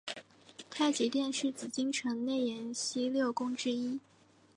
[0.67, 3.99] 太极殿是紫禁城内廷西六宫之一。